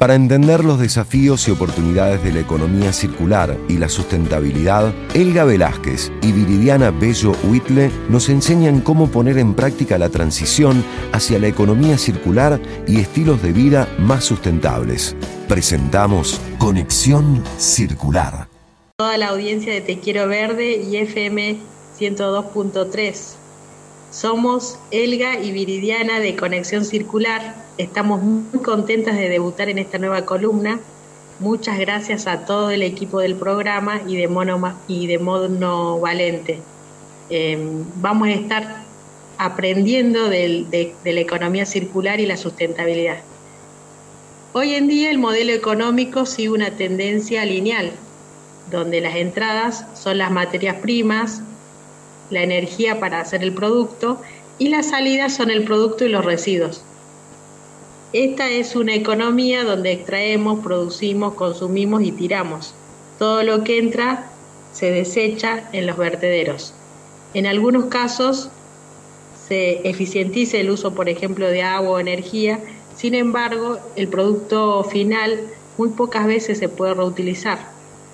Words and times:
Para 0.00 0.14
entender 0.14 0.64
los 0.64 0.78
desafíos 0.78 1.48
y 1.48 1.50
oportunidades 1.50 2.22
de 2.22 2.30
la 2.32 2.38
economía 2.38 2.92
circular 2.92 3.58
y 3.68 3.78
la 3.78 3.88
sustentabilidad, 3.88 4.94
Elga 5.12 5.42
Velázquez 5.42 6.12
y 6.22 6.30
Viridiana 6.30 6.92
Bello 6.92 7.32
Huitle 7.42 7.90
nos 8.08 8.28
enseñan 8.28 8.80
cómo 8.80 9.10
poner 9.10 9.38
en 9.38 9.54
práctica 9.54 9.98
la 9.98 10.08
transición 10.08 10.84
hacia 11.10 11.40
la 11.40 11.48
economía 11.48 11.98
circular 11.98 12.60
y 12.86 13.00
estilos 13.00 13.42
de 13.42 13.50
vida 13.50 13.88
más 13.98 14.22
sustentables. 14.22 15.16
Presentamos 15.48 16.40
Conexión 16.58 17.42
Circular. 17.58 18.46
Toda 18.98 19.18
la 19.18 19.30
audiencia 19.30 19.72
de 19.72 19.80
Te 19.80 19.98
Quiero 19.98 20.28
Verde 20.28 20.76
y 20.76 20.96
FM 20.96 21.58
102.3. 21.98 23.47
Somos 24.10 24.78
Elga 24.90 25.38
y 25.38 25.52
Viridiana 25.52 26.18
de 26.18 26.34
Conexión 26.34 26.84
Circular. 26.84 27.54
Estamos 27.76 28.22
muy 28.22 28.62
contentas 28.62 29.16
de 29.16 29.28
debutar 29.28 29.68
en 29.68 29.78
esta 29.78 29.98
nueva 29.98 30.24
columna. 30.24 30.80
Muchas 31.40 31.78
gracias 31.78 32.26
a 32.26 32.46
todo 32.46 32.70
el 32.70 32.82
equipo 32.82 33.20
del 33.20 33.34
programa 33.34 34.00
y 34.06 34.16
de 34.16 34.26
Mono, 34.26 34.74
y 34.88 35.06
de 35.06 35.18
Mono 35.18 36.00
Valente. 36.00 36.60
Em, 37.28 37.84
vamos 37.96 38.28
a 38.28 38.32
estar 38.32 38.84
aprendiendo 39.36 40.30
de 40.30 40.94
la 41.04 41.20
economía 41.20 41.66
circular 41.66 42.18
y 42.18 42.26
la 42.26 42.38
sustentabilidad. 42.38 43.18
Hoy 44.54 44.74
en 44.74 44.88
día 44.88 45.10
el 45.10 45.18
modelo 45.18 45.52
económico 45.52 46.24
sigue 46.24 46.48
una 46.48 46.70
tendencia 46.70 47.44
lineal, 47.44 47.92
donde 48.70 49.02
las 49.02 49.16
entradas 49.16 49.84
son 49.94 50.16
las 50.16 50.30
materias 50.30 50.76
primas, 50.76 51.42
la 52.30 52.42
energía 52.42 53.00
para 53.00 53.20
hacer 53.20 53.42
el 53.42 53.52
producto 53.52 54.20
y 54.58 54.68
las 54.68 54.90
salidas 54.90 55.34
son 55.34 55.50
el 55.50 55.64
producto 55.64 56.04
y 56.04 56.08
los 56.08 56.24
residuos. 56.24 56.82
Esta 58.12 58.48
es 58.48 58.74
una 58.74 58.94
economía 58.94 59.64
donde 59.64 59.92
extraemos, 59.92 60.60
producimos, 60.60 61.34
consumimos 61.34 62.02
y 62.02 62.12
tiramos. 62.12 62.74
Todo 63.18 63.42
lo 63.42 63.64
que 63.64 63.78
entra 63.78 64.30
se 64.72 64.90
desecha 64.90 65.68
en 65.72 65.86
los 65.86 65.96
vertederos. 65.96 66.72
En 67.34 67.46
algunos 67.46 67.86
casos 67.86 68.48
se 69.46 69.88
eficientiza 69.88 70.56
el 70.58 70.70
uso, 70.70 70.94
por 70.94 71.08
ejemplo, 71.08 71.48
de 71.48 71.62
agua 71.62 71.90
o 71.90 71.98
energía, 71.98 72.60
sin 72.96 73.14
embargo, 73.14 73.78
el 73.96 74.08
producto 74.08 74.82
final 74.84 75.40
muy 75.76 75.90
pocas 75.90 76.26
veces 76.26 76.58
se 76.58 76.68
puede 76.68 76.94
reutilizar, 76.94 77.58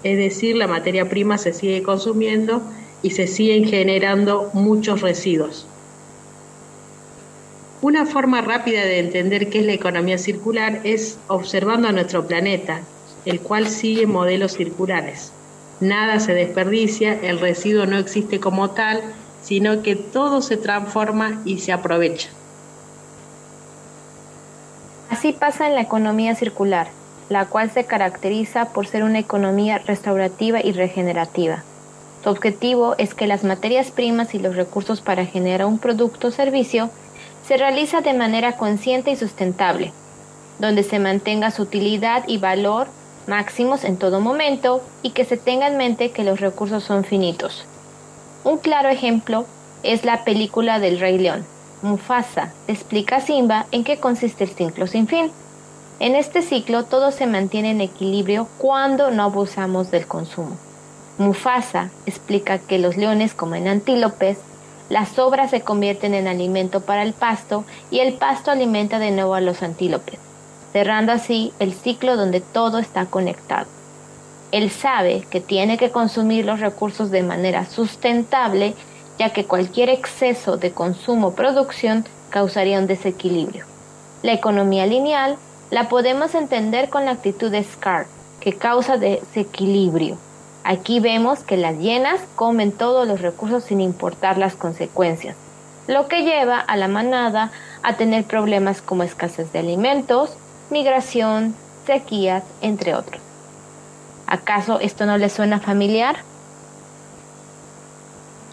es 0.02 0.18
decir, 0.18 0.56
la 0.56 0.68
materia 0.68 1.08
prima 1.08 1.38
se 1.38 1.54
sigue 1.54 1.82
consumiendo 1.82 2.62
y 3.04 3.10
se 3.10 3.26
siguen 3.26 3.66
generando 3.66 4.50
muchos 4.54 5.02
residuos. 5.02 5.66
Una 7.82 8.06
forma 8.06 8.40
rápida 8.40 8.80
de 8.80 8.98
entender 8.98 9.50
qué 9.50 9.60
es 9.60 9.66
la 9.66 9.74
economía 9.74 10.16
circular 10.16 10.80
es 10.84 11.18
observando 11.28 11.86
a 11.86 11.92
nuestro 11.92 12.26
planeta, 12.26 12.80
el 13.26 13.40
cual 13.40 13.68
sigue 13.68 14.06
modelos 14.06 14.54
circulares. 14.54 15.32
Nada 15.80 16.18
se 16.18 16.32
desperdicia, 16.32 17.12
el 17.20 17.40
residuo 17.40 17.84
no 17.84 17.98
existe 17.98 18.40
como 18.40 18.70
tal, 18.70 19.02
sino 19.42 19.82
que 19.82 19.96
todo 19.96 20.40
se 20.40 20.56
transforma 20.56 21.42
y 21.44 21.58
se 21.58 21.72
aprovecha. 21.72 22.30
Así 25.10 25.32
pasa 25.32 25.66
en 25.68 25.74
la 25.74 25.82
economía 25.82 26.34
circular, 26.34 26.88
la 27.28 27.44
cual 27.44 27.70
se 27.70 27.84
caracteriza 27.84 28.72
por 28.72 28.86
ser 28.86 29.04
una 29.04 29.18
economía 29.18 29.76
restaurativa 29.76 30.64
y 30.64 30.72
regenerativa. 30.72 31.64
Su 32.24 32.30
objetivo 32.30 32.94
es 32.96 33.12
que 33.12 33.26
las 33.26 33.44
materias 33.44 33.90
primas 33.90 34.34
y 34.34 34.38
los 34.38 34.56
recursos 34.56 35.02
para 35.02 35.26
generar 35.26 35.66
un 35.66 35.78
producto 35.78 36.28
o 36.28 36.30
servicio 36.30 36.88
se 37.46 37.58
realiza 37.58 38.00
de 38.00 38.14
manera 38.14 38.56
consciente 38.56 39.10
y 39.10 39.16
sustentable, 39.16 39.92
donde 40.58 40.84
se 40.84 40.98
mantenga 40.98 41.50
su 41.50 41.62
utilidad 41.62 42.24
y 42.26 42.38
valor 42.38 42.88
máximos 43.26 43.84
en 43.84 43.98
todo 43.98 44.20
momento 44.20 44.82
y 45.02 45.10
que 45.10 45.26
se 45.26 45.36
tenga 45.36 45.66
en 45.66 45.76
mente 45.76 46.12
que 46.12 46.24
los 46.24 46.40
recursos 46.40 46.82
son 46.82 47.04
finitos. 47.04 47.66
Un 48.42 48.56
claro 48.56 48.88
ejemplo 48.88 49.44
es 49.82 50.06
la 50.06 50.24
película 50.24 50.78
del 50.78 51.00
Rey 51.00 51.18
León. 51.18 51.44
Mufasa 51.82 52.54
explica 52.68 53.16
a 53.16 53.20
Simba 53.20 53.66
en 53.70 53.84
qué 53.84 53.98
consiste 53.98 54.44
el 54.44 54.50
ciclo 54.50 54.86
sin 54.86 55.08
fin. 55.08 55.30
En 56.00 56.14
este 56.14 56.40
ciclo 56.40 56.84
todo 56.84 57.10
se 57.10 57.26
mantiene 57.26 57.72
en 57.72 57.82
equilibrio 57.82 58.48
cuando 58.56 59.10
no 59.10 59.24
abusamos 59.24 59.90
del 59.90 60.06
consumo. 60.06 60.56
Mufasa 61.16 61.90
explica 62.06 62.58
que 62.58 62.80
los 62.80 62.96
leones 62.96 63.34
comen 63.34 63.68
antílopes, 63.68 64.38
las 64.88 65.10
sobras 65.10 65.50
se 65.50 65.60
convierten 65.60 66.12
en 66.12 66.26
alimento 66.26 66.80
para 66.80 67.04
el 67.04 67.12
pasto 67.12 67.64
y 67.92 68.00
el 68.00 68.14
pasto 68.14 68.50
alimenta 68.50 68.98
de 68.98 69.12
nuevo 69.12 69.34
a 69.34 69.40
los 69.40 69.62
antílopes, 69.62 70.18
cerrando 70.72 71.12
así 71.12 71.52
el 71.60 71.72
ciclo 71.72 72.16
donde 72.16 72.40
todo 72.40 72.78
está 72.78 73.06
conectado. 73.06 73.68
Él 74.50 74.70
sabe 74.70 75.24
que 75.30 75.40
tiene 75.40 75.78
que 75.78 75.90
consumir 75.90 76.46
los 76.46 76.58
recursos 76.58 77.12
de 77.12 77.22
manera 77.22 77.64
sustentable, 77.64 78.74
ya 79.16 79.30
que 79.30 79.44
cualquier 79.44 79.90
exceso 79.90 80.56
de 80.56 80.72
consumo 80.72 81.28
o 81.28 81.34
producción 81.34 82.04
causaría 82.30 82.80
un 82.80 82.88
desequilibrio. 82.88 83.66
La 84.24 84.32
economía 84.32 84.84
lineal 84.86 85.36
la 85.70 85.88
podemos 85.88 86.34
entender 86.34 86.88
con 86.88 87.04
la 87.04 87.12
actitud 87.12 87.52
de 87.52 87.62
Scar, 87.62 88.06
que 88.40 88.52
causa 88.54 88.96
desequilibrio 88.96 90.18
Aquí 90.66 90.98
vemos 90.98 91.40
que 91.40 91.58
las 91.58 91.76
llenas 91.76 92.22
comen 92.36 92.72
todos 92.72 93.06
los 93.06 93.20
recursos 93.20 93.64
sin 93.64 93.82
importar 93.82 94.38
las 94.38 94.54
consecuencias, 94.54 95.36
lo 95.86 96.08
que 96.08 96.22
lleva 96.22 96.58
a 96.58 96.78
la 96.78 96.88
manada 96.88 97.52
a 97.82 97.98
tener 97.98 98.24
problemas 98.24 98.80
como 98.80 99.02
escasez 99.02 99.52
de 99.52 99.58
alimentos, 99.58 100.30
migración, 100.70 101.54
sequías, 101.86 102.44
entre 102.62 102.94
otros. 102.94 103.20
¿Acaso 104.26 104.80
esto 104.80 105.04
no 105.04 105.18
le 105.18 105.28
suena 105.28 105.60
familiar? 105.60 106.16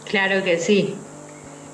Claro 0.04 0.44
que 0.44 0.60
sí. 0.60 0.96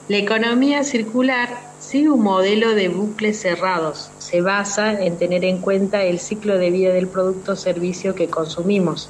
La 0.08 0.18
economía 0.18 0.84
circular 0.84 1.50
sigue 1.80 2.10
un 2.10 2.22
modelo 2.22 2.76
de 2.76 2.90
bucles 2.90 3.42
cerrados. 3.42 4.12
Se 4.20 4.42
basa 4.42 4.92
en 4.92 5.18
tener 5.18 5.44
en 5.44 5.58
cuenta 5.58 6.04
el 6.04 6.20
ciclo 6.20 6.60
de 6.60 6.70
vida 6.70 6.94
del 6.94 7.08
producto 7.08 7.54
o 7.54 7.56
servicio 7.56 8.14
que 8.14 8.28
consumimos 8.28 9.10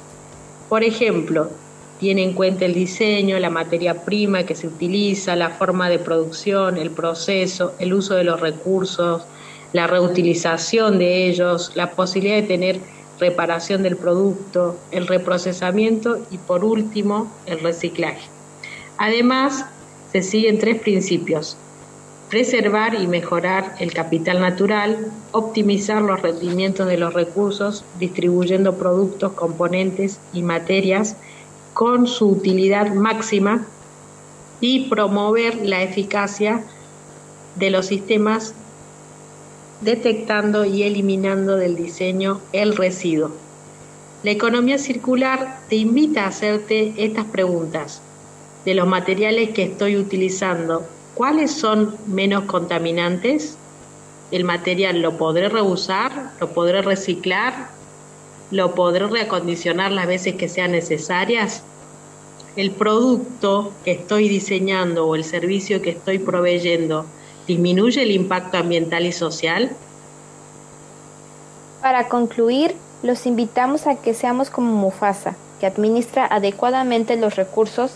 por 0.69 0.83
ejemplo, 0.83 1.50
tiene 2.00 2.23
en 2.23 2.33
cuenta 2.33 2.66
el 2.66 2.73
diseño, 2.73 3.39
la 3.39 3.50
materia 3.50 4.03
prima 4.03 4.44
que 4.44 4.55
se 4.55 4.67
utiliza, 4.67 5.35
la 5.35 5.50
forma 5.50 5.89
de 5.89 6.00
producción, 6.00 6.78
el 6.78 6.91
proceso, 6.91 7.73
el 7.79 7.94
uso 7.94 8.16
de 8.16 8.23
los 8.23 8.39
recursos, 8.39 9.23
la 9.73 9.88
reutilización 9.88 11.00
de 11.00 11.28
ellos, 11.28 11.72
la 11.75 11.91
posibilidad 11.91 12.35
de 12.35 12.44
tener 12.44 12.79
reparación 13.19 13.81
del 13.81 13.97
producto, 13.97 14.78
el 14.91 15.07
reprocesamiento 15.07 16.19
y 16.29 16.38
por 16.38 16.63
último 16.63 17.31
el 17.45 17.59
reciclaje. 17.59 18.29
Además, 18.97 19.66
se 20.11 20.22
siguen 20.22 20.59
tres 20.59 20.79
principios. 20.81 21.57
Preservar 22.30 22.96
y 22.96 23.08
mejorar 23.08 23.76
el 23.80 23.94
capital 23.94 24.42
natural, 24.42 25.12
optimizar 25.32 26.02
los 26.02 26.22
rendimientos 26.22 26.88
de 26.88 26.98
los 26.98 27.14
recursos, 27.14 27.86
distribuyendo 28.00 28.78
productos, 28.78 29.32
componentes 29.32 30.20
y 30.34 30.44
materias 30.44 31.16
con 31.74 32.06
su 32.06 32.28
utilidad 32.28 32.94
máxima 32.94 33.66
y 34.60 34.90
promover 34.90 35.66
la 35.66 35.84
eficacia 35.84 36.64
de 37.56 37.70
los 37.70 37.86
sistemas 37.86 38.54
detectando 39.82 40.66
y 40.66 40.84
eliminando 40.84 41.56
del 41.56 41.76
diseño 41.76 42.42
el 42.52 42.76
residuo. 42.76 43.32
La 44.24 44.32
economía 44.32 44.80
circular 44.80 45.59
te 45.70 45.76
invita 45.76 46.24
a 46.24 46.28
hacerte 46.28 46.94
estas 46.98 47.26
preguntas. 47.26 48.02
De 48.66 48.74
los 48.74 48.88
materiales 48.88 49.52
que 49.52 49.64
estoy 49.64 49.96
utilizando, 49.96 50.86
¿Cuáles 51.17 51.51
son 51.51 51.97
menos 52.05 52.44
contaminantes? 52.44 53.57
¿El 54.29 54.44
material 54.44 55.01
lo 55.01 55.17
podré 55.17 55.50
reusar? 55.50 56.29
¿Lo 56.39 56.50
podré 56.51 56.83
reciclar? 56.83 57.69
¿Lo 58.52 58.75
podré 58.75 59.08
reacondicionar 59.08 59.91
las 59.91 60.05
veces 60.05 60.35
que 60.35 60.47
sean 60.47 60.73
necesarias? 60.73 61.64
¿El 62.55 62.69
producto 62.69 63.73
que 63.84 63.93
estoy 63.93 64.29
diseñando 64.29 65.08
o 65.08 65.16
el 65.16 65.23
servicio 65.23 65.81
que 65.81 65.90
estoy 65.90 66.19
proveyendo 66.19 67.08
disminuye 67.47 68.03
el 68.03 68.11
impacto 68.11 68.59
ambiental 68.59 69.08
y 69.08 69.11
social? 69.11 69.72
Para 71.81 72.09
concluir, 72.09 72.75
los 73.02 73.25
invitamos 73.25 73.87
a 73.87 73.96
que 73.96 74.13
seamos 74.13 74.52
como 74.52 74.72
Mufasa, 74.72 75.35
que 75.59 75.66
administra 75.66 76.28
adecuadamente 76.28 77.16
los 77.16 77.35
recursos 77.35 77.93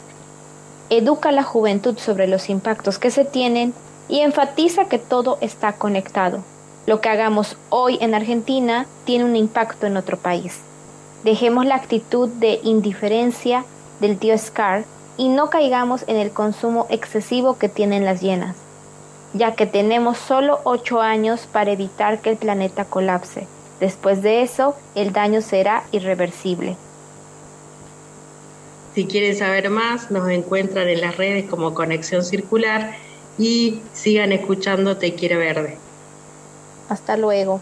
educa 0.91 1.29
a 1.29 1.31
la 1.31 1.43
juventud 1.43 1.97
sobre 1.97 2.27
los 2.27 2.49
impactos 2.49 2.99
que 2.99 3.11
se 3.11 3.23
tienen 3.23 3.73
y 4.09 4.19
enfatiza 4.19 4.85
que 4.85 4.99
todo 4.99 5.37
está 5.39 5.73
conectado. 5.73 6.43
Lo 6.85 6.99
que 6.99 7.07
hagamos 7.07 7.55
hoy 7.69 7.97
en 8.01 8.13
Argentina 8.13 8.85
tiene 9.05 9.23
un 9.23 9.37
impacto 9.37 9.87
en 9.87 9.95
otro 9.95 10.17
país. 10.17 10.59
Dejemos 11.23 11.65
la 11.65 11.75
actitud 11.75 12.27
de 12.27 12.59
indiferencia 12.63 13.63
del 14.01 14.17
tío 14.17 14.37
Scar 14.37 14.83
y 15.15 15.29
no 15.29 15.49
caigamos 15.49 16.03
en 16.07 16.17
el 16.17 16.31
consumo 16.31 16.87
excesivo 16.89 17.57
que 17.57 17.69
tienen 17.69 18.03
las 18.03 18.21
llenas, 18.21 18.57
ya 19.33 19.55
que 19.55 19.67
tenemos 19.67 20.17
solo 20.17 20.59
ocho 20.65 20.99
años 20.99 21.47
para 21.49 21.71
evitar 21.71 22.19
que 22.19 22.31
el 22.31 22.37
planeta 22.37 22.83
colapse. 22.83 23.47
Después 23.79 24.21
de 24.21 24.41
eso, 24.41 24.75
el 24.93 25.13
daño 25.13 25.41
será 25.41 25.83
irreversible. 25.93 26.75
Si 28.93 29.05
quieren 29.05 29.37
saber 29.37 29.69
más, 29.69 30.11
nos 30.11 30.29
encuentran 30.29 30.87
en 30.87 31.01
las 31.01 31.17
redes 31.17 31.49
como 31.49 31.73
Conexión 31.73 32.23
Circular 32.23 32.97
y 33.37 33.79
sigan 33.93 34.31
escuchando 34.31 34.97
Te 34.97 35.15
Quiero 35.15 35.39
Verde. 35.39 35.77
Hasta 36.89 37.15
luego. 37.15 37.61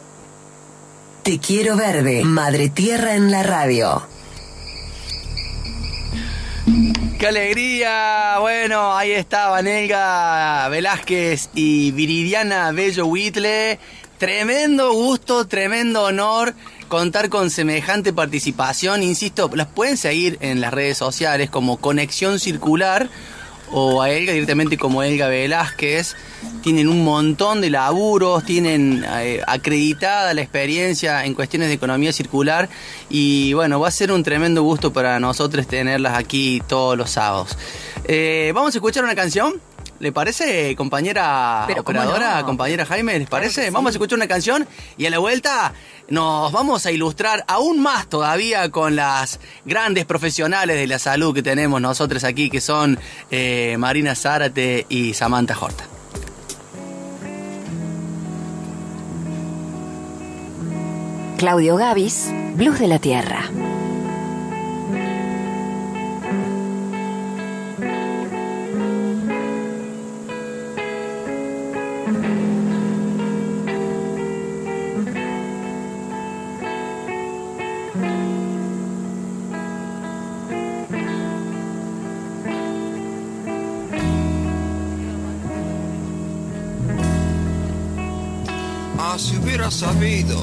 Te 1.21 1.37
Quiero 1.37 1.75
Verde, 1.75 2.23
Madre 2.23 2.69
Tierra 2.69 3.13
en 3.15 3.29
la 3.29 3.43
radio. 3.43 4.01
¡Qué 7.19 7.27
alegría! 7.27 8.37
Bueno, 8.39 8.95
ahí 8.95 9.11
está 9.11 9.49
Vanelga 9.49 10.67
Velázquez 10.69 11.49
y 11.53 11.91
Viridiana 11.91 12.71
Bello 12.71 13.05
Huitle. 13.05 13.77
Tremendo 14.17 14.93
gusto, 14.93 15.45
tremendo 15.45 16.03
honor 16.03 16.55
contar 16.89 17.29
con 17.29 17.49
semejante 17.49 18.11
participación. 18.11 19.03
Insisto, 19.03 19.49
las 19.53 19.67
pueden 19.67 19.95
seguir 19.95 20.37
en 20.41 20.59
las 20.59 20.73
redes 20.73 20.97
sociales 20.97 21.49
como 21.49 21.77
Conexión 21.77 22.39
Circular 22.39 23.09
o 23.71 24.01
a 24.01 24.09
Elga 24.09 24.33
directamente 24.33 24.77
como 24.77 25.03
Elga 25.03 25.27
Velázquez. 25.27 26.15
Tienen 26.63 26.89
un 26.89 27.05
montón 27.05 27.61
de 27.61 27.69
laburos, 27.69 28.43
tienen 28.43 29.05
eh, 29.07 29.41
acreditada 29.47 30.33
la 30.33 30.41
experiencia 30.41 31.23
en 31.25 31.33
cuestiones 31.33 31.69
de 31.69 31.75
economía 31.75 32.11
circular 32.11 32.67
y 33.09 33.53
bueno, 33.53 33.79
va 33.79 33.87
a 33.87 33.91
ser 33.91 34.11
un 34.11 34.23
tremendo 34.23 34.63
gusto 34.63 34.91
para 34.91 35.19
nosotros 35.19 35.67
tenerlas 35.67 36.17
aquí 36.17 36.61
todos 36.67 36.97
los 36.97 37.11
sábados. 37.11 37.57
Eh, 38.05 38.51
Vamos 38.53 38.73
a 38.73 38.77
escuchar 38.79 39.03
una 39.03 39.15
canción. 39.15 39.61
¿Le 39.99 40.13
parece, 40.13 40.75
compañera 40.77 41.67
operadora, 41.77 42.43
compañera 42.43 42.85
Jaime? 42.85 43.19
¿Les 43.19 43.27
parece? 43.27 43.69
Vamos 43.69 43.89
a 43.89 43.91
escuchar 43.91 44.17
una 44.17 44.29
canción 44.29 44.65
y 44.97 45.05
a 45.05 45.09
la 45.09 45.19
vuelta 45.19 45.73
nos 46.07 46.53
vamos 46.53 46.85
a 46.85 46.91
ilustrar 46.91 47.43
aún 47.47 47.81
más 47.81 48.07
todavía 48.07 48.69
con 48.71 48.95
las 48.95 49.41
grandes 49.65 50.05
profesionales 50.05 50.77
de 50.77 50.87
la 50.87 50.99
salud 50.99 51.35
que 51.35 51.43
tenemos 51.43 51.81
nosotros 51.81 52.23
aquí, 52.23 52.49
que 52.49 52.61
son 52.61 52.97
eh, 53.29 53.75
Marina 53.77 54.15
Zárate 54.15 54.85
y 54.87 55.13
Samantha 55.13 55.57
Horta. 55.59 55.83
Claudio 61.37 61.75
Gavis, 61.75 62.31
Blues 62.55 62.79
de 62.79 62.87
la 62.87 62.99
Tierra. 62.99 63.49
Si 89.17 89.35
hubiera 89.35 89.69
sabido 89.69 90.37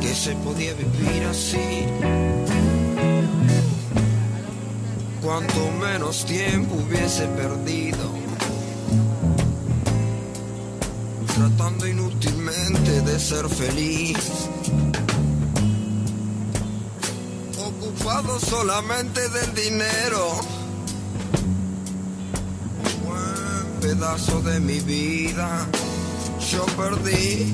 que 0.00 0.14
se 0.14 0.36
podía 0.36 0.74
vivir 0.74 1.24
así, 1.24 1.86
cuanto 5.20 5.70
menos 5.80 6.24
tiempo 6.24 6.76
hubiese 6.76 7.26
perdido, 7.28 8.10
tratando 11.34 11.86
inútilmente 11.86 13.00
de 13.00 13.18
ser 13.18 13.48
feliz, 13.48 14.18
ocupado 17.58 18.38
solamente 18.38 19.28
del 19.30 19.54
dinero. 19.54 20.32
Un 22.84 23.08
buen 23.08 23.80
pedazo 23.80 24.40
de 24.42 24.60
mi 24.60 24.78
vida 24.80 25.66
yo 26.52 26.66
perdí. 26.76 27.46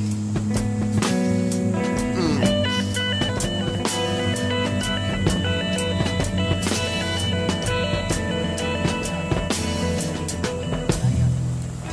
Mm. 2.17 2.43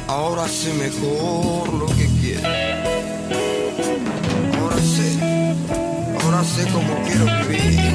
Ahora 0.07 0.47
sé 0.47 0.73
mejor 0.73 1.73
lo 1.73 1.85
que 1.85 2.07
quiero. 2.19 2.49
Ahora 4.59 4.77
sé, 4.77 5.09
ahora 6.23 6.43
sé 6.43 6.63
cómo 6.73 6.93
quiero 7.05 7.25
vivir. 7.47 7.93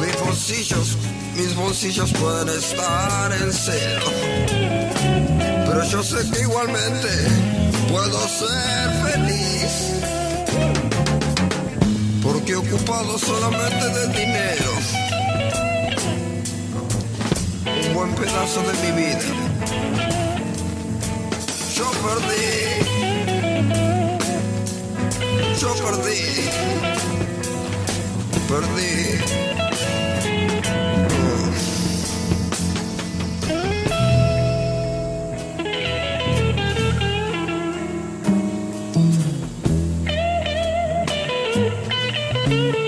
Mis 0.00 0.20
bolsillos, 0.24 0.96
mis 1.36 1.54
bolsillos 1.54 2.12
pueden 2.14 2.48
estar 2.48 3.32
en 3.32 3.52
cero 3.52 4.87
pero 5.78 5.90
yo 5.90 6.02
sé 6.02 6.28
que 6.32 6.40
igualmente 6.40 7.08
puedo 7.88 8.18
ser 8.26 8.90
feliz. 9.04 9.92
Porque 12.20 12.56
ocupado 12.56 13.16
solamente 13.16 13.88
del 13.88 14.12
dinero, 14.12 14.72
un 17.86 17.94
buen 17.94 18.12
pedazo 18.16 18.60
de 18.62 18.72
mi 18.82 19.02
vida, 19.02 19.28
yo 21.76 21.90
perdí. 22.06 22.48
Yo 25.60 25.74
perdí. 25.84 26.22
Perdí. 28.48 29.67
Música 42.46 42.87